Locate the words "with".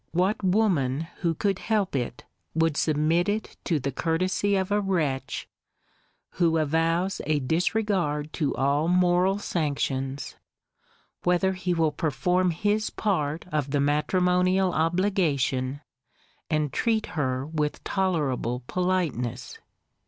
17.45-17.83